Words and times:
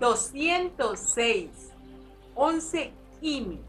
206, 0.00 1.50
11 2.34 2.92
Kimi, 3.20 3.60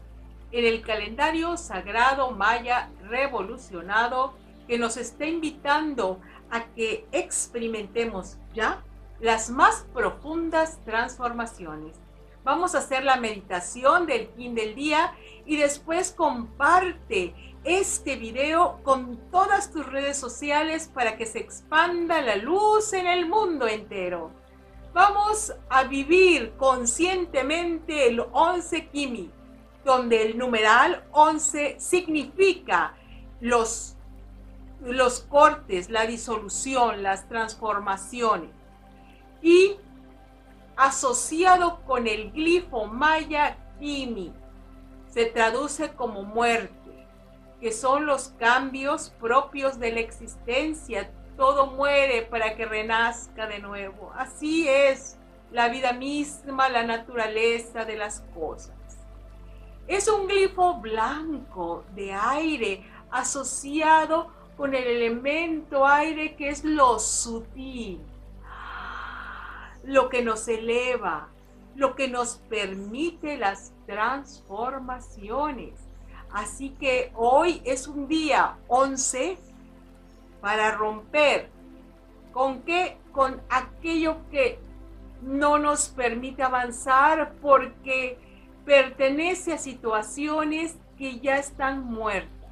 en 0.50 0.64
el 0.64 0.82
calendario 0.82 1.58
sagrado 1.58 2.30
maya 2.30 2.90
revolucionado 3.06 4.32
que 4.66 4.78
nos 4.78 4.96
está 4.96 5.26
invitando 5.26 6.20
a 6.50 6.64
que 6.74 7.06
experimentemos 7.12 8.38
ya 8.54 8.82
las 9.20 9.50
más 9.50 9.86
profundas 9.92 10.78
transformaciones. 10.86 11.96
Vamos 12.44 12.74
a 12.74 12.78
hacer 12.78 13.04
la 13.04 13.16
meditación 13.16 14.06
del 14.06 14.28
fin 14.28 14.54
del 14.54 14.74
día 14.74 15.14
y 15.44 15.58
después 15.58 16.12
comparte 16.12 17.34
este 17.62 18.16
video 18.16 18.80
con 18.82 19.18
todas 19.30 19.70
tus 19.70 19.86
redes 19.86 20.16
sociales 20.16 20.90
para 20.92 21.16
que 21.18 21.26
se 21.26 21.40
expanda 21.40 22.22
la 22.22 22.36
luz 22.36 22.94
en 22.94 23.06
el 23.06 23.28
mundo 23.28 23.68
entero. 23.68 24.41
Vamos 24.94 25.54
a 25.70 25.84
vivir 25.84 26.52
conscientemente 26.58 28.08
el 28.08 28.20
11 28.32 28.88
Kimi, 28.88 29.30
donde 29.86 30.22
el 30.22 30.36
numeral 30.36 31.04
11 31.12 31.76
significa 31.80 32.94
los, 33.40 33.96
los 34.82 35.20
cortes, 35.20 35.88
la 35.88 36.04
disolución, 36.06 37.02
las 37.02 37.26
transformaciones. 37.26 38.50
Y 39.40 39.76
asociado 40.76 41.80
con 41.86 42.06
el 42.06 42.30
glifo 42.30 42.84
maya 42.84 43.56
Kimi, 43.80 44.34
se 45.08 45.24
traduce 45.24 45.94
como 45.94 46.22
muerte, 46.22 47.06
que 47.62 47.72
son 47.72 48.04
los 48.04 48.28
cambios 48.38 49.08
propios 49.18 49.78
de 49.78 49.92
la 49.92 50.00
existencia 50.00 51.10
todo 51.36 51.66
muere 51.66 52.22
para 52.22 52.54
que 52.56 52.66
renazca 52.66 53.46
de 53.46 53.58
nuevo. 53.58 54.12
Así 54.16 54.68
es 54.68 55.18
la 55.50 55.68
vida 55.68 55.92
misma, 55.92 56.68
la 56.68 56.82
naturaleza 56.82 57.84
de 57.84 57.96
las 57.96 58.20
cosas. 58.34 58.74
Es 59.86 60.08
un 60.08 60.26
glifo 60.26 60.74
blanco 60.74 61.84
de 61.94 62.12
aire 62.12 62.84
asociado 63.10 64.30
con 64.56 64.74
el 64.74 64.84
elemento 64.84 65.86
aire 65.86 66.36
que 66.36 66.48
es 66.48 66.64
lo 66.64 66.98
sutil, 66.98 68.00
lo 69.84 70.08
que 70.08 70.22
nos 70.22 70.46
eleva, 70.48 71.28
lo 71.74 71.94
que 71.94 72.08
nos 72.08 72.36
permite 72.48 73.36
las 73.36 73.72
transformaciones. 73.86 75.74
Así 76.32 76.70
que 76.70 77.12
hoy 77.14 77.60
es 77.64 77.88
un 77.88 78.08
día 78.08 78.56
11 78.68 79.38
para 80.42 80.72
romper. 80.72 81.48
¿Con 82.32 82.62
qué? 82.62 82.98
Con 83.12 83.40
aquello 83.48 84.18
que 84.30 84.58
no 85.22 85.58
nos 85.58 85.88
permite 85.88 86.42
avanzar 86.42 87.34
porque 87.40 88.18
pertenece 88.66 89.54
a 89.54 89.58
situaciones 89.58 90.76
que 90.98 91.20
ya 91.20 91.36
están 91.36 91.84
muertas. 91.84 92.50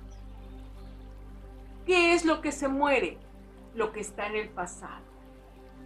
¿Qué 1.85 2.15
es 2.15 2.25
lo 2.25 2.41
que 2.41 2.53
se 2.53 2.69
muere? 2.69 3.19
Lo 3.75 3.93
que 3.93 4.01
está 4.01 4.27
en 4.27 4.37
el 4.37 4.49
pasado. 4.49 5.05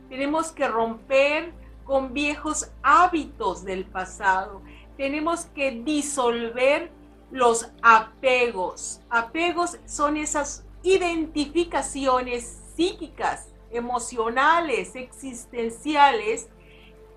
Tenemos 0.09 0.53
que 0.53 0.69
romper 0.69 1.53
con 1.85 2.13
viejos 2.13 2.71
hábitos 2.83 3.65
del 3.65 3.87
pasado. 3.87 4.63
Tenemos 4.97 5.47
que 5.47 5.71
disolver 5.71 6.91
los 7.31 7.71
apegos. 7.83 9.01
Apegos 9.09 9.79
son 9.87 10.17
esas 10.17 10.67
identificaciones 10.85 12.61
psíquicas, 12.77 13.49
emocionales, 13.71 14.95
existenciales, 14.95 16.49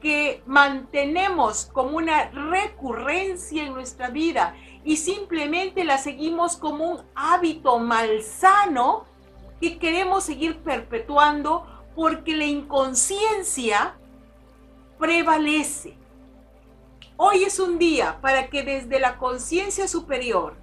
que 0.02 0.42
mantenemos 0.46 1.66
como 1.66 1.98
una 1.98 2.30
recurrencia 2.30 3.64
en 3.64 3.74
nuestra 3.74 4.10
vida 4.10 4.56
y 4.86 4.98
simplemente 4.98 5.84
la 5.84 5.98
seguimos 5.98 6.56
como 6.56 6.86
un 6.86 7.02
hábito 7.14 7.78
malsano 7.80 9.06
que 9.60 9.80
queremos 9.80 10.24
seguir 10.24 10.60
perpetuando 10.60 11.66
porque 11.96 12.38
la 12.38 12.46
inconsciencia 12.46 13.98
prevalece. 15.00 15.98
Hoy 17.18 17.44
es 17.44 17.60
un 17.60 17.80
día 17.80 18.20
para 18.22 18.50
que 18.50 18.62
desde 18.64 19.00
la 19.00 19.18
conciencia 19.18 19.88
superior 19.88 20.56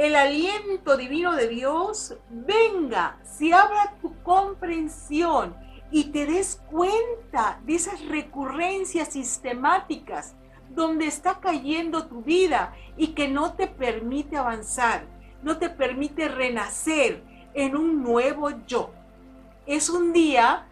el 0.00 0.16
aliento 0.16 0.96
divino 0.96 1.36
de 1.36 1.46
Dios 1.46 2.16
venga, 2.30 3.18
se 3.22 3.52
abra 3.52 3.98
tu 4.00 4.22
comprensión 4.22 5.54
y 5.90 6.04
te 6.04 6.24
des 6.24 6.62
cuenta 6.70 7.60
de 7.66 7.74
esas 7.74 8.02
recurrencias 8.06 9.08
sistemáticas 9.08 10.36
donde 10.70 11.06
está 11.06 11.38
cayendo 11.40 12.06
tu 12.06 12.22
vida 12.22 12.74
y 12.96 13.08
que 13.08 13.28
no 13.28 13.52
te 13.52 13.66
permite 13.66 14.38
avanzar, 14.38 15.04
no 15.42 15.58
te 15.58 15.68
permite 15.68 16.28
renacer 16.28 17.22
en 17.52 17.76
un 17.76 18.02
nuevo 18.02 18.48
yo. 18.66 18.94
Es 19.66 19.90
un 19.90 20.14
día 20.14 20.66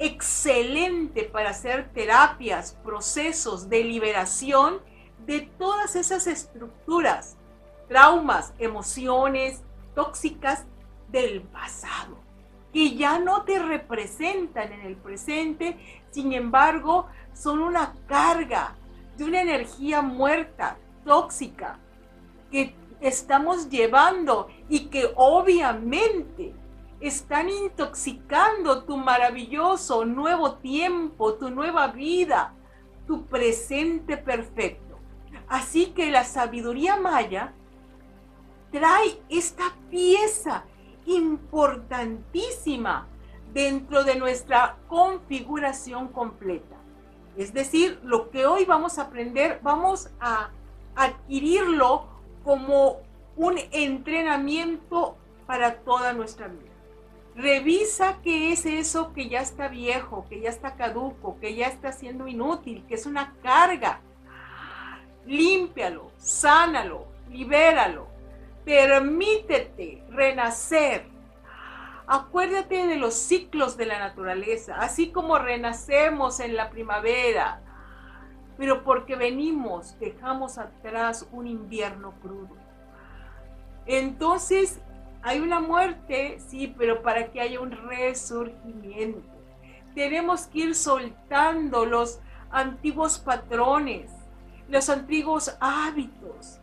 excelente 0.00 1.22
para 1.22 1.50
hacer 1.50 1.88
terapias, 1.94 2.76
procesos 2.82 3.68
de 3.68 3.84
liberación 3.84 4.80
de 5.24 5.42
todas 5.42 5.94
esas 5.94 6.26
estructuras 6.26 7.36
traumas, 7.92 8.54
emociones 8.58 9.62
tóxicas 9.94 10.64
del 11.08 11.42
pasado, 11.42 12.16
que 12.72 12.96
ya 12.96 13.18
no 13.18 13.42
te 13.42 13.58
representan 13.58 14.72
en 14.72 14.80
el 14.80 14.96
presente, 14.96 15.76
sin 16.10 16.32
embargo, 16.32 17.06
son 17.34 17.58
una 17.58 17.92
carga 18.06 18.76
de 19.18 19.24
una 19.24 19.42
energía 19.42 20.00
muerta, 20.00 20.78
tóxica, 21.04 21.80
que 22.50 22.74
estamos 23.02 23.68
llevando 23.68 24.48
y 24.70 24.86
que 24.86 25.12
obviamente 25.14 26.54
están 26.98 27.50
intoxicando 27.50 28.84
tu 28.84 28.96
maravilloso 28.96 30.06
nuevo 30.06 30.54
tiempo, 30.54 31.34
tu 31.34 31.50
nueva 31.50 31.88
vida, 31.88 32.54
tu 33.06 33.26
presente 33.26 34.16
perfecto. 34.16 34.98
Así 35.46 35.88
que 35.88 36.10
la 36.10 36.24
sabiduría 36.24 36.96
maya 36.96 37.52
trae 38.72 39.22
esta 39.28 39.76
pieza 39.90 40.64
importantísima 41.06 43.06
dentro 43.52 44.02
de 44.02 44.16
nuestra 44.16 44.78
configuración 44.88 46.08
completa. 46.08 46.76
Es 47.36 47.52
decir, 47.52 48.00
lo 48.02 48.30
que 48.30 48.46
hoy 48.46 48.64
vamos 48.64 48.98
a 48.98 49.02
aprender, 49.02 49.60
vamos 49.62 50.08
a 50.20 50.48
adquirirlo 50.96 52.08
como 52.44 53.02
un 53.36 53.58
entrenamiento 53.70 55.18
para 55.46 55.76
toda 55.80 56.14
nuestra 56.14 56.48
vida. 56.48 56.72
Revisa 57.34 58.18
qué 58.22 58.52
es 58.52 58.66
eso 58.66 59.14
que 59.14 59.28
ya 59.28 59.40
está 59.40 59.68
viejo, 59.68 60.26
que 60.28 60.40
ya 60.40 60.50
está 60.50 60.76
caduco, 60.76 61.38
que 61.40 61.54
ya 61.54 61.68
está 61.68 61.92
siendo 61.92 62.28
inútil, 62.28 62.84
que 62.86 62.94
es 62.94 63.06
una 63.06 63.34
carga. 63.42 64.00
Límpialo, 65.24 66.10
sánalo, 66.18 67.06
libéralo 67.30 68.11
Permítete 68.64 70.04
renacer. 70.10 71.04
Acuérdate 72.06 72.86
de 72.86 72.96
los 72.96 73.14
ciclos 73.14 73.76
de 73.76 73.86
la 73.86 73.98
naturaleza, 73.98 74.76
así 74.78 75.10
como 75.10 75.38
renacemos 75.38 76.40
en 76.40 76.56
la 76.56 76.68
primavera, 76.70 77.60
pero 78.58 78.84
porque 78.84 79.16
venimos, 79.16 79.98
dejamos 79.98 80.58
atrás 80.58 81.26
un 81.32 81.46
invierno 81.46 82.12
crudo. 82.20 82.56
Entonces, 83.86 84.80
hay 85.22 85.40
una 85.40 85.60
muerte, 85.60 86.38
sí, 86.48 86.74
pero 86.76 87.02
para 87.02 87.30
que 87.30 87.40
haya 87.40 87.60
un 87.60 87.70
resurgimiento. 87.70 89.28
Tenemos 89.94 90.46
que 90.46 90.58
ir 90.58 90.74
soltando 90.74 91.86
los 91.86 92.20
antiguos 92.50 93.18
patrones, 93.18 94.10
los 94.68 94.88
antiguos 94.88 95.56
hábitos, 95.60 96.60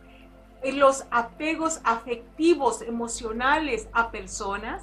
los 0.64 1.06
apegos 1.10 1.80
afectivos, 1.84 2.82
emocionales 2.82 3.88
a 3.92 4.10
personas, 4.10 4.82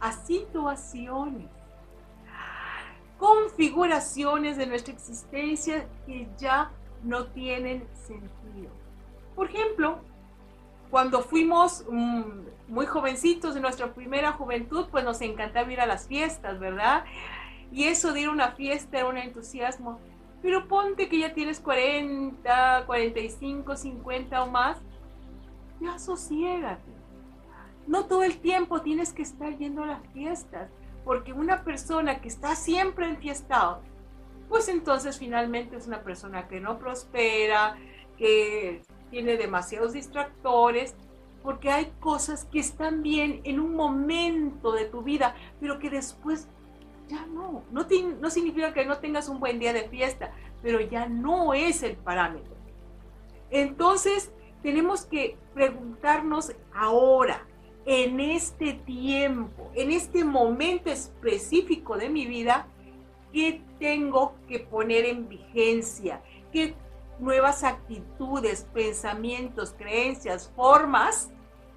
a 0.00 0.12
situaciones, 0.12 1.48
configuraciones 3.18 4.56
de 4.56 4.66
nuestra 4.66 4.94
existencia 4.94 5.86
que 6.06 6.28
ya 6.38 6.70
no 7.04 7.26
tienen 7.26 7.86
sentido. 8.06 8.70
Por 9.36 9.48
ejemplo, 9.48 9.98
cuando 10.90 11.22
fuimos 11.22 11.84
mm, 11.88 12.22
muy 12.68 12.86
jovencitos 12.86 13.54
de 13.54 13.60
nuestra 13.60 13.92
primera 13.94 14.32
juventud, 14.32 14.86
pues 14.90 15.04
nos 15.04 15.20
encantaba 15.20 15.72
ir 15.72 15.80
a 15.80 15.86
las 15.86 16.06
fiestas, 16.08 16.58
¿verdad? 16.58 17.04
Y 17.70 17.84
eso 17.84 18.12
de 18.12 18.22
ir 18.22 18.28
a 18.28 18.32
una 18.32 18.52
fiesta 18.52 18.98
era 18.98 19.08
un 19.08 19.18
entusiasmo. 19.18 20.00
Pero 20.42 20.68
ponte 20.68 21.08
que 21.08 21.18
ya 21.18 21.34
tienes 21.34 21.60
40, 21.60 22.84
45, 22.86 23.76
50 23.76 24.42
o 24.42 24.50
más, 24.50 24.78
ya 25.80 25.98
sosiégate. 25.98 26.90
No 27.86 28.06
todo 28.06 28.22
el 28.22 28.38
tiempo 28.38 28.82
tienes 28.82 29.12
que 29.12 29.22
estar 29.22 29.56
yendo 29.58 29.82
a 29.82 29.86
las 29.86 30.06
fiestas, 30.12 30.70
porque 31.04 31.32
una 31.32 31.64
persona 31.64 32.20
que 32.20 32.28
está 32.28 32.54
siempre 32.54 33.08
enfiestado 33.08 33.82
pues 34.50 34.68
entonces 34.68 35.16
finalmente 35.16 35.76
es 35.76 35.86
una 35.86 36.02
persona 36.02 36.48
que 36.48 36.60
no 36.60 36.78
prospera, 36.78 37.78
que 38.18 38.82
tiene 39.10 39.36
demasiados 39.36 39.92
distractores, 39.92 40.94
porque 41.42 41.70
hay 41.70 41.92
cosas 42.00 42.44
que 42.46 42.58
están 42.58 43.02
bien 43.02 43.40
en 43.44 43.60
un 43.60 43.76
momento 43.76 44.72
de 44.72 44.86
tu 44.86 45.02
vida, 45.02 45.36
pero 45.60 45.78
que 45.78 45.88
después 45.88 46.48
ya 47.10 47.26
no. 47.26 47.64
No, 47.70 47.86
no 48.20 48.30
significa 48.30 48.72
que 48.72 48.84
no 48.84 48.98
tengas 48.98 49.28
un 49.28 49.40
buen 49.40 49.58
día 49.58 49.72
de 49.72 49.88
fiesta, 49.88 50.32
pero 50.62 50.80
ya 50.80 51.06
no 51.06 51.54
es 51.54 51.82
el 51.82 51.96
parámetro. 51.96 52.54
Entonces, 53.50 54.32
tenemos 54.62 55.04
que 55.04 55.36
preguntarnos 55.54 56.52
ahora, 56.74 57.46
en 57.86 58.20
este 58.20 58.74
tiempo, 58.74 59.70
en 59.74 59.90
este 59.90 60.22
momento 60.22 60.90
específico 60.90 61.96
de 61.96 62.10
mi 62.10 62.26
vida, 62.26 62.66
¿qué 63.32 63.62
tengo 63.78 64.34
que 64.46 64.60
poner 64.60 65.06
en 65.06 65.28
vigencia? 65.28 66.22
¿Qué 66.52 66.74
nuevas 67.18 67.64
actitudes, 67.64 68.66
pensamientos, 68.72 69.74
creencias, 69.76 70.52
formas 70.54 71.30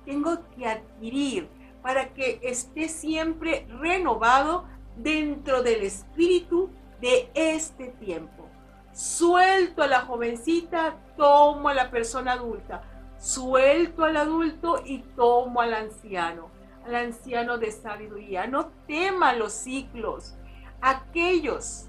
tengo 0.05 0.37
que 0.55 0.65
adquirir 0.65 1.47
para 1.81 2.13
que 2.13 2.39
esté 2.43 2.89
siempre 2.89 3.65
renovado 3.79 4.65
dentro 4.97 5.63
del 5.63 5.83
espíritu 5.83 6.69
de 7.01 7.29
este 7.33 7.87
tiempo? 7.99 8.49
Suelto 8.93 9.81
a 9.81 9.87
la 9.87 10.01
jovencita, 10.01 10.95
tomo 11.17 11.69
a 11.69 11.73
la 11.73 11.89
persona 11.89 12.33
adulta. 12.33 12.83
Suelto 13.17 14.03
al 14.03 14.17
adulto 14.17 14.81
y 14.85 14.99
tomo 15.15 15.61
al 15.61 15.73
anciano, 15.73 16.49
al 16.85 16.95
anciano 16.95 17.57
de 17.57 17.71
sabiduría. 17.71 18.45
No 18.47 18.67
tema 18.87 19.33
los 19.33 19.53
ciclos. 19.53 20.35
Aquellos 20.81 21.85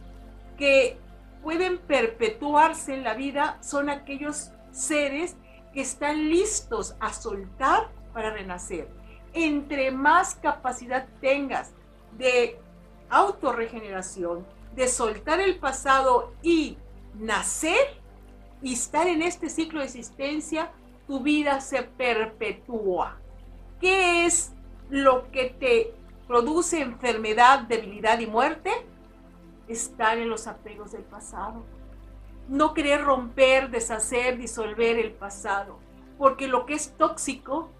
que 0.56 0.98
pueden 1.42 1.78
perpetuarse 1.78 2.94
en 2.94 3.04
la 3.04 3.14
vida 3.14 3.58
son 3.60 3.90
aquellos 3.90 4.50
seres 4.70 5.36
que 5.74 5.82
están 5.82 6.30
listos 6.30 6.96
a 7.00 7.12
soltar 7.12 7.88
para 8.14 8.30
renacer. 8.30 8.88
Entre 9.34 9.90
más 9.90 10.36
capacidad 10.36 11.06
tengas 11.20 11.72
de 12.16 12.58
autorregeneración, 13.54 14.44
de 14.74 14.88
soltar 14.88 15.40
el 15.40 15.56
pasado 15.56 16.32
y 16.42 16.76
nacer 17.14 18.00
y 18.62 18.74
estar 18.74 19.06
en 19.06 19.22
este 19.22 19.48
ciclo 19.48 19.80
de 19.80 19.86
existencia, 19.86 20.72
tu 21.06 21.20
vida 21.20 21.60
se 21.60 21.82
perpetúa. 21.82 23.18
¿Qué 23.80 24.26
es 24.26 24.52
lo 24.90 25.30
que 25.30 25.50
te 25.50 25.94
produce 26.26 26.80
enfermedad, 26.80 27.60
debilidad 27.60 28.18
y 28.18 28.26
muerte? 28.26 28.70
Estar 29.68 30.18
en 30.18 30.28
los 30.28 30.46
apegos 30.46 30.92
del 30.92 31.02
pasado. 31.02 31.64
No 32.48 32.74
querer 32.74 33.02
romper, 33.02 33.70
deshacer, 33.70 34.38
disolver 34.38 34.98
el 34.98 35.12
pasado. 35.12 35.78
Porque 36.18 36.48
lo 36.48 36.66
que 36.66 36.74
es 36.74 36.96
tóxico 36.96 37.70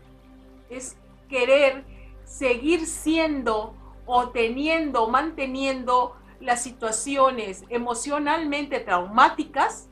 es 0.69 0.97
querer 1.29 1.85
seguir 2.25 2.87
siendo 2.87 3.75
o 4.07 4.29
teniendo, 4.29 5.09
manteniendo 5.09 6.17
las 6.41 6.63
situaciones 6.63 7.65
emocionalmente 7.69 8.81
traumáticas 8.81 9.89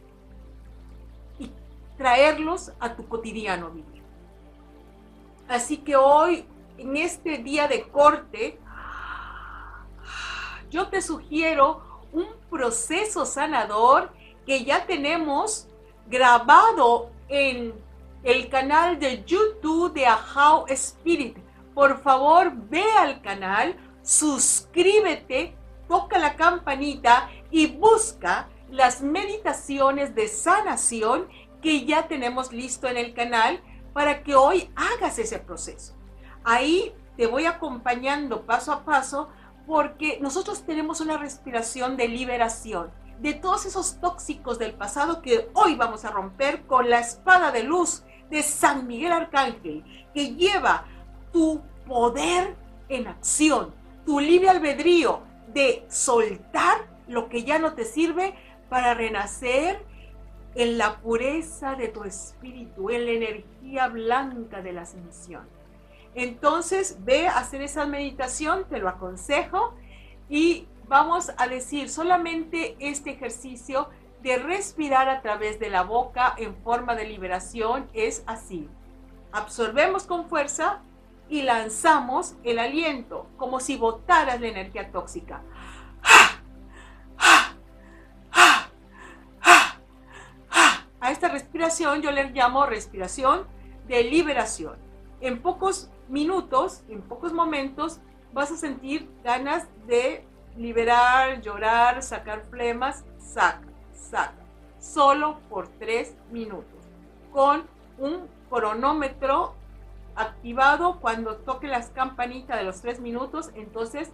y 1.38 1.50
traerlos 1.96 2.72
a 2.78 2.94
tu 2.94 3.08
cotidiano 3.08 3.70
vivir. 3.70 4.02
Así 5.48 5.78
que 5.78 5.96
hoy, 5.96 6.44
en 6.78 6.96
este 6.96 7.38
día 7.38 7.68
de 7.68 7.82
corte, 7.88 8.58
yo 10.70 10.88
te 10.88 11.02
sugiero 11.02 11.82
un 12.12 12.26
proceso 12.50 13.26
sanador 13.26 14.10
que 14.46 14.64
ya 14.64 14.86
tenemos 14.86 15.68
grabado 16.06 17.10
en 17.28 17.74
el 18.22 18.48
canal 18.48 18.98
de 18.98 19.24
YouTube 19.24 19.92
de 19.92 20.06
Ahau 20.06 20.66
Spirit. 20.68 21.36
Por 21.74 22.00
favor, 22.02 22.52
ve 22.54 22.84
al 22.98 23.20
canal, 23.22 23.76
suscríbete, 24.02 25.56
toca 25.88 26.18
la 26.18 26.36
campanita 26.36 27.30
y 27.50 27.66
busca 27.66 28.48
las 28.70 29.02
meditaciones 29.02 30.14
de 30.14 30.28
sanación 30.28 31.28
que 31.60 31.84
ya 31.84 32.08
tenemos 32.08 32.52
listo 32.52 32.88
en 32.88 32.96
el 32.96 33.14
canal 33.14 33.62
para 33.92 34.22
que 34.22 34.34
hoy 34.34 34.70
hagas 34.74 35.18
ese 35.18 35.38
proceso. 35.38 35.94
Ahí 36.44 36.94
te 37.16 37.26
voy 37.26 37.46
acompañando 37.46 38.46
paso 38.46 38.72
a 38.72 38.84
paso 38.84 39.28
porque 39.66 40.18
nosotros 40.20 40.64
tenemos 40.64 41.00
una 41.00 41.18
respiración 41.18 41.96
de 41.96 42.08
liberación 42.08 42.90
de 43.22 43.34
todos 43.34 43.66
esos 43.66 44.00
tóxicos 44.00 44.58
del 44.58 44.74
pasado 44.74 45.22
que 45.22 45.48
hoy 45.54 45.76
vamos 45.76 46.04
a 46.04 46.10
romper 46.10 46.66
con 46.66 46.90
la 46.90 46.98
espada 46.98 47.52
de 47.52 47.62
luz 47.62 48.02
de 48.30 48.42
San 48.42 48.86
Miguel 48.88 49.12
Arcángel, 49.12 49.84
que 50.12 50.34
lleva 50.34 50.86
tu 51.32 51.62
poder 51.86 52.56
en 52.88 53.06
acción, 53.06 53.72
tu 54.04 54.20
libre 54.20 54.48
albedrío 54.50 55.22
de 55.48 55.84
soltar 55.88 56.86
lo 57.08 57.28
que 57.28 57.44
ya 57.44 57.58
no 57.58 57.74
te 57.74 57.84
sirve 57.84 58.34
para 58.68 58.94
renacer 58.94 59.84
en 60.54 60.78
la 60.78 60.98
pureza 60.98 61.74
de 61.74 61.88
tu 61.88 62.04
espíritu, 62.04 62.90
en 62.90 63.06
la 63.06 63.12
energía 63.12 63.88
blanca 63.88 64.62
de 64.62 64.72
la 64.72 64.82
ascensión. 64.82 65.48
Entonces, 66.14 66.98
ve 67.04 67.26
a 67.26 67.38
hacer 67.38 67.62
esa 67.62 67.86
meditación, 67.86 68.66
te 68.68 68.78
lo 68.78 68.88
aconsejo, 68.88 69.74
y 70.28 70.66
vamos 70.88 71.32
a 71.38 71.46
decir 71.46 71.88
solamente 71.88 72.76
este 72.80 73.10
ejercicio 73.10 73.88
de 74.22 74.36
respirar 74.36 75.08
a 75.08 75.22
través 75.22 75.58
de 75.58 75.70
la 75.70 75.82
boca 75.82 76.34
en 76.36 76.54
forma 76.56 76.94
de 76.94 77.06
liberación 77.06 77.88
es 77.92 78.22
así. 78.26 78.68
Absorbemos 79.32 80.04
con 80.04 80.28
fuerza 80.28 80.80
y 81.28 81.42
lanzamos 81.42 82.34
el 82.44 82.58
aliento 82.58 83.26
como 83.36 83.60
si 83.60 83.76
botaras 83.76 84.40
la 84.40 84.48
energía 84.48 84.90
tóxica. 84.90 85.42
A 91.00 91.10
esta 91.10 91.28
respiración 91.28 92.00
yo 92.02 92.12
le 92.12 92.30
llamo 92.30 92.66
respiración 92.66 93.46
de 93.88 94.04
liberación. 94.04 94.76
En 95.20 95.42
pocos 95.42 95.90
minutos, 96.08 96.82
en 96.88 97.02
pocos 97.02 97.32
momentos, 97.32 98.00
vas 98.32 98.52
a 98.52 98.56
sentir 98.56 99.10
ganas 99.24 99.66
de 99.86 100.24
liberar, 100.56 101.40
llorar, 101.40 102.02
sacar 102.02 102.42
flemas, 102.50 103.04
saca 103.18 103.72
saca, 104.12 104.34
solo 104.78 105.38
por 105.48 105.68
tres 105.68 106.14
minutos, 106.30 106.84
con 107.32 107.66
un 107.98 108.28
cronómetro 108.50 109.54
activado 110.14 111.00
cuando 111.00 111.36
toque 111.36 111.68
las 111.68 111.90
campanitas 111.90 112.58
de 112.58 112.64
los 112.64 112.80
tres 112.80 113.00
minutos, 113.00 113.50
entonces 113.54 114.10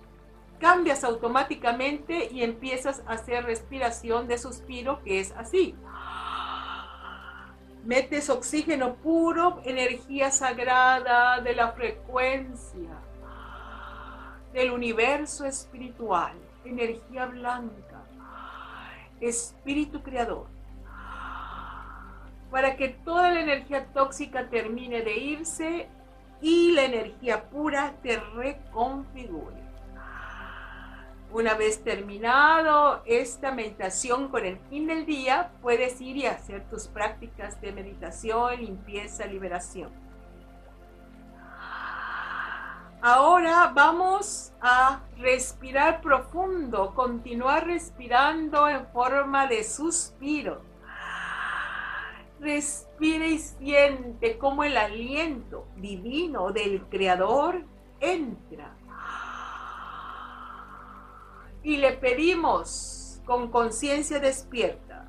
cambias 0.59 1.05
automáticamente 1.05 2.29
y 2.33 2.43
empiezas 2.43 3.03
a 3.07 3.13
hacer 3.13 3.45
respiración 3.45 4.27
de 4.27 4.39
suspiro, 4.39 5.03
que 5.03 5.21
es 5.21 5.33
así. 5.33 5.75
Metes 7.85 8.29
oxígeno 8.29 8.95
puro, 8.97 9.61
energía 9.65 10.31
sagrada 10.31 11.41
de 11.41 11.55
la 11.55 11.73
frecuencia 11.73 12.91
del 14.53 14.73
universo 14.73 15.45
espiritual, 15.45 16.35
energía 16.65 17.27
blanca 17.27 17.89
Espíritu 19.21 20.03
Creador, 20.03 20.47
para 22.51 22.77
que 22.77 22.89
toda 22.89 23.31
la 23.31 23.41
energía 23.41 23.87
tóxica 23.93 24.49
termine 24.49 25.03
de 25.03 25.17
irse 25.17 25.89
y 26.41 26.73
la 26.73 26.85
energía 26.85 27.49
pura 27.51 27.95
te 28.03 28.19
reconfigure. 28.19 29.69
Una 31.31 31.55
vez 31.55 31.85
terminado 31.85 33.03
esta 33.05 33.53
meditación 33.53 34.29
con 34.29 34.47
el 34.47 34.59
fin 34.71 34.87
del 34.87 35.05
día, 35.05 35.53
puedes 35.61 36.01
ir 36.01 36.17
y 36.17 36.25
hacer 36.25 36.65
tus 36.71 36.89
prácticas 36.89 37.61
de 37.61 37.73
meditación, 37.73 38.59
limpieza, 38.61 39.27
liberación. 39.27 39.93
Ahora 43.03 43.71
vamos 43.75 44.53
a 44.61 45.03
respirar 45.19 46.01
profundo, 46.01 46.95
continuar 46.95 47.67
respirando 47.67 48.67
en 48.67 48.87
forma 48.89 49.47
de 49.47 49.63
suspiro. 49.65 50.68
Respira 52.41 53.27
y 53.27 53.39
siente 53.39 54.39
cómo 54.39 54.65
el 54.65 54.77
aliento 54.77 55.67
divino 55.77 56.53
del 56.53 56.83
Creador 56.89 57.65
entra. 58.01 58.77
Y 61.63 61.77
le 61.79 61.93
pedimos 61.93 63.21
con 63.25 63.51
conciencia 63.51 64.21
despierta. 64.21 65.09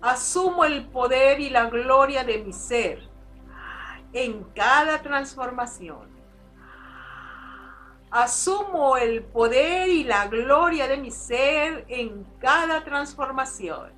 Asumo 0.00 0.64
el 0.64 0.86
poder 0.86 1.40
y 1.40 1.50
la 1.50 1.68
gloria 1.68 2.24
de 2.24 2.38
mi 2.38 2.54
ser 2.54 3.10
en 4.12 4.44
cada 4.54 5.02
transformación. 5.02 6.19
Asumo 8.10 8.96
el 8.96 9.22
poder 9.22 9.88
y 9.88 10.02
la 10.02 10.26
gloria 10.26 10.88
de 10.88 10.96
mi 10.96 11.12
ser 11.12 11.84
en 11.86 12.26
cada 12.40 12.82
transformación. 12.82 13.92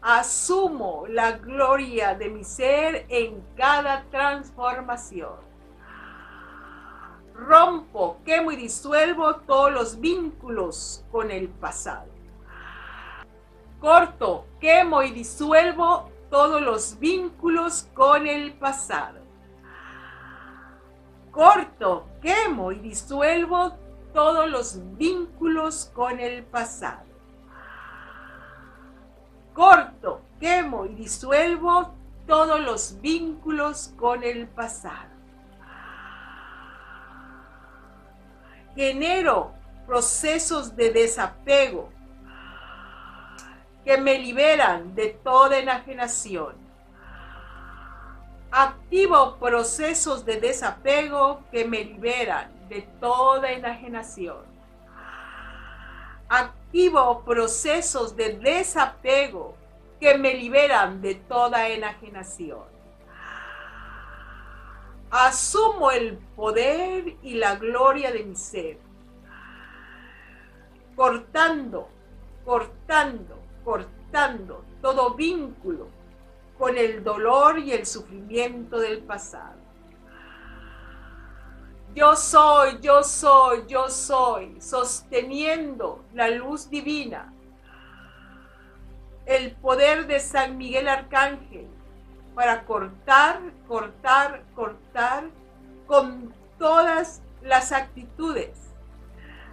Asumo 0.00 1.04
la 1.08 1.32
gloria 1.32 2.14
de 2.14 2.30
mi 2.30 2.42
ser 2.42 3.04
en 3.10 3.44
cada 3.54 4.04
transformación. 4.04 5.40
Rompo, 7.34 8.16
quemo 8.24 8.50
y 8.50 8.56
disuelvo 8.56 9.36
todos 9.36 9.70
los 9.70 10.00
vínculos 10.00 11.04
con 11.12 11.30
el 11.30 11.50
pasado. 11.50 12.08
Corto, 13.78 14.46
quemo 14.58 15.02
y 15.02 15.10
disuelvo 15.10 16.10
todos 16.30 16.62
los 16.62 16.98
vínculos 16.98 17.88
con 17.92 18.26
el 18.26 18.54
pasado. 18.54 19.19
Corto, 21.30 22.06
quemo 22.20 22.72
y 22.72 22.80
disuelvo 22.80 23.76
todos 24.12 24.50
los 24.50 24.78
vínculos 24.96 25.90
con 25.94 26.18
el 26.18 26.42
pasado 26.44 27.10
corto, 29.60 30.22
quemo 30.40 30.86
y 30.86 30.94
disuelvo 30.94 31.94
todos 32.26 32.60
los 32.60 33.00
vínculos 33.00 33.92
con 33.96 34.22
el 34.22 34.48
pasado. 34.48 35.10
Genero 38.74 39.52
procesos 39.86 40.74
de 40.76 40.92
desapego 40.92 41.90
que 43.84 43.98
me 43.98 44.18
liberan 44.18 44.94
de 44.94 45.08
toda 45.22 45.58
enajenación. 45.58 46.54
Activo 48.52 49.36
procesos 49.36 50.24
de 50.24 50.40
desapego 50.40 51.42
que 51.52 51.64
me 51.64 51.84
liberan 51.84 52.50
de 52.68 52.82
toda 53.00 53.52
enajenación 53.52 54.50
activo 56.30 57.24
procesos 57.24 58.14
de 58.14 58.38
desapego 58.38 59.56
que 59.98 60.16
me 60.16 60.34
liberan 60.34 61.02
de 61.02 61.16
toda 61.16 61.68
enajenación. 61.68 62.70
Asumo 65.10 65.90
el 65.90 66.16
poder 66.36 67.16
y 67.22 67.34
la 67.34 67.56
gloria 67.56 68.12
de 68.12 68.22
mi 68.22 68.36
ser, 68.36 68.78
cortando, 70.94 71.88
cortando, 72.44 73.36
cortando 73.64 74.64
todo 74.80 75.14
vínculo 75.14 75.88
con 76.60 76.76
el 76.76 77.02
dolor 77.02 77.58
y 77.58 77.72
el 77.72 77.86
sufrimiento 77.86 78.78
del 78.78 78.98
pasado. 79.02 79.58
Yo 81.94 82.14
soy, 82.14 82.78
yo 82.82 83.02
soy, 83.02 83.64
yo 83.66 83.88
soy, 83.88 84.60
sosteniendo 84.60 86.04
la 86.12 86.28
luz 86.28 86.68
divina, 86.68 87.32
el 89.24 89.52
poder 89.52 90.06
de 90.06 90.20
San 90.20 90.58
Miguel 90.58 90.86
Arcángel 90.88 91.66
para 92.34 92.66
cortar, 92.66 93.40
cortar, 93.66 94.42
cortar 94.54 95.30
con 95.86 96.34
todas 96.58 97.22
las 97.42 97.72
actitudes 97.72 98.50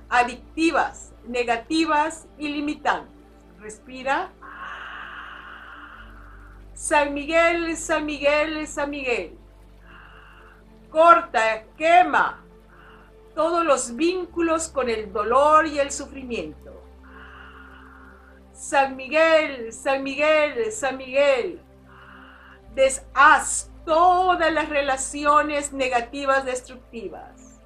adictivas, 0.10 1.14
negativas 1.26 2.28
y 2.38 2.50
limitantes. 2.50 3.16
Respira. 3.60 4.30
San 6.78 7.14
Miguel, 7.14 7.76
San 7.76 8.06
Miguel, 8.06 8.68
San 8.68 8.90
Miguel 8.92 9.38
corta, 10.90 11.64
quema 11.78 12.44
todos 13.36 13.66
los 13.66 13.96
vínculos 13.96 14.70
con 14.70 14.90
el 14.90 15.12
dolor 15.12 15.68
y 15.68 15.80
el 15.80 15.92
sufrimiento. 15.92 16.74
San 18.54 18.96
Miguel, 18.96 19.72
San 19.72 20.02
Miguel, 20.04 20.72
San 20.72 20.98
Miguel, 20.98 21.62
deshaz 22.74 23.70
todas 23.86 24.52
las 24.52 24.70
relaciones 24.70 25.72
negativas 25.72 26.46
destructivas. 26.46 27.62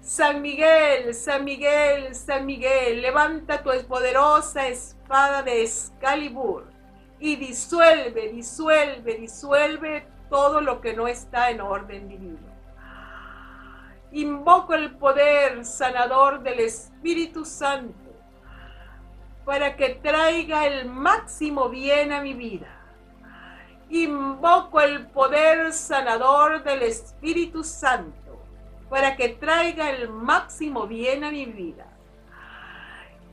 San 0.00 0.42
Miguel, 0.42 1.14
San 1.14 1.44
Miguel, 1.44 2.14
San 2.14 2.46
Miguel, 2.46 3.00
levanta 3.00 3.62
tu 3.62 3.70
poderosa 3.88 4.68
espada 4.68 5.42
de 5.42 5.62
Excalibur 5.62 6.73
y 7.24 7.36
disuelve, 7.36 8.28
disuelve, 8.28 9.14
disuelve 9.14 10.06
todo 10.28 10.60
lo 10.60 10.82
que 10.82 10.92
no 10.92 11.08
está 11.08 11.48
en 11.48 11.62
orden 11.62 12.06
divino. 12.06 12.52
Invoco 14.12 14.74
el 14.74 14.90
poder 14.96 15.64
sanador 15.64 16.42
del 16.42 16.60
Espíritu 16.60 17.46
Santo 17.46 17.94
para 19.46 19.74
que 19.74 19.94
traiga 20.02 20.66
el 20.66 20.84
máximo 20.84 21.70
bien 21.70 22.12
a 22.12 22.20
mi 22.20 22.34
vida. 22.34 22.68
Invoco 23.88 24.82
el 24.82 25.06
poder 25.06 25.72
sanador 25.72 26.62
del 26.62 26.82
Espíritu 26.82 27.64
Santo 27.64 28.44
para 28.90 29.16
que 29.16 29.30
traiga 29.30 29.88
el 29.88 30.10
máximo 30.10 30.86
bien 30.86 31.24
a 31.24 31.30
mi 31.30 31.46
vida. 31.46 31.86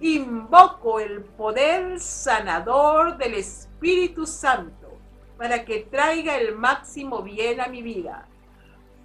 Invoco 0.01 0.99
el 0.99 1.21
poder 1.21 1.99
sanador 1.99 3.17
del 3.17 3.35
Espíritu 3.35 4.25
Santo 4.25 4.97
para 5.37 5.63
que 5.63 5.81
traiga 5.81 6.37
el 6.37 6.55
máximo 6.55 7.21
bien 7.21 7.61
a 7.61 7.67
mi 7.67 7.83
vida. 7.83 8.27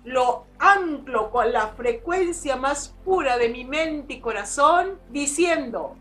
Lo 0.05 0.47
anclo 0.59 1.31
con 1.31 1.53
la 1.53 1.69
frecuencia 1.69 2.57
más 2.57 2.95
pura 3.05 3.37
de 3.37 3.51
mi 3.51 3.67
mente 3.67 4.15
y 4.15 4.21
corazón, 4.21 4.99
diciendo, 5.11 5.97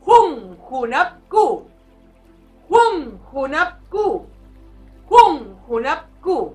Jun 0.00 0.56
Junapku, 0.56 1.68
Jun 2.68 3.20
Junapku, 3.30 4.26
Jun 5.06 5.56
Junapku. 5.68 6.54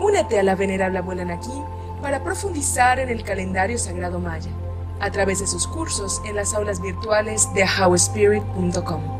Únete 0.00 0.40
a 0.40 0.42
la 0.42 0.56
venerable 0.56 0.98
abuela 0.98 1.24
Naki 1.24 1.62
para 2.02 2.24
profundizar 2.24 2.98
en 2.98 3.08
el 3.08 3.22
calendario 3.22 3.78
sagrado 3.78 4.18
maya 4.18 4.50
a 5.00 5.10
través 5.10 5.40
de 5.40 5.46
sus 5.46 5.66
cursos 5.66 6.20
en 6.24 6.36
las 6.36 6.54
aulas 6.54 6.80
virtuales 6.80 7.52
de 7.54 7.64
howspirit.com. 7.64 9.18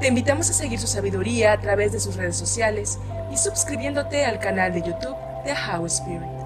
Te 0.00 0.08
invitamos 0.08 0.48
a 0.50 0.52
seguir 0.52 0.78
su 0.78 0.86
sabiduría 0.86 1.52
a 1.52 1.60
través 1.60 1.92
de 1.92 2.00
sus 2.00 2.16
redes 2.16 2.36
sociales 2.36 2.98
y 3.32 3.36
suscribiéndote 3.36 4.24
al 4.24 4.38
canal 4.38 4.72
de 4.72 4.82
YouTube 4.82 5.16
de 5.44 5.52
How 5.52 5.86
Spirit. 5.86 6.37